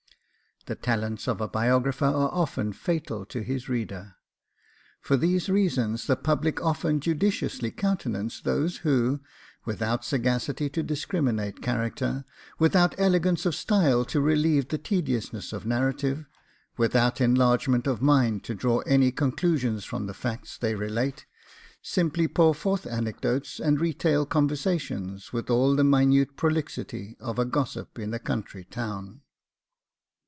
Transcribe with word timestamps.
The 0.67 0.75
talents 0.75 1.27
of 1.27 1.41
a 1.41 1.47
biographer 1.47 2.05
are 2.05 2.29
often 2.29 2.71
fatal 2.71 3.25
to 3.25 3.41
his 3.41 3.67
reader. 3.67 4.17
For 5.01 5.17
these 5.17 5.49
reasons 5.49 6.05
the 6.05 6.15
public 6.15 6.61
often 6.63 6.99
judiciously 6.99 7.71
countenance 7.71 8.39
those 8.39 8.77
who, 8.77 9.21
without 9.65 10.05
sagacity 10.05 10.69
to 10.69 10.83
discriminate 10.83 11.63
character, 11.63 12.25
without 12.59 12.93
elegance 12.99 13.47
of 13.47 13.55
style 13.55 14.05
to 14.05 14.21
relieve 14.21 14.67
the 14.67 14.77
tediousness 14.77 15.51
of 15.51 15.65
narrative, 15.65 16.27
without 16.77 17.19
enlargement 17.19 17.87
of 17.87 17.99
mind 18.03 18.43
to 18.43 18.53
draw 18.53 18.81
any 18.81 19.11
conclusions 19.11 19.83
from 19.83 20.05
the 20.05 20.13
facts 20.13 20.59
they 20.59 20.75
relate, 20.75 21.25
simply 21.81 22.27
pour 22.27 22.53
forth 22.53 22.85
anecdotes, 22.85 23.59
and 23.59 23.81
retail 23.81 24.27
conversations, 24.27 25.33
with 25.33 25.49
all 25.49 25.75
the 25.75 25.83
minute 25.83 26.37
prolixity 26.37 27.17
of 27.19 27.39
a 27.39 27.45
gossip 27.45 27.97
in 27.97 28.13
a 28.13 28.19
country 28.19 28.63
town. 28.65 29.21